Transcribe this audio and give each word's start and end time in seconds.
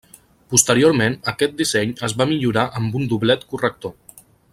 Posteriorment 0.51 1.17
aquest 1.31 1.53
disseny 1.59 1.93
es 2.09 2.15
va 2.21 2.27
millorar 2.31 2.65
amb 2.81 2.97
un 3.01 3.05
doblet 3.13 3.45
corrector. 3.53 3.95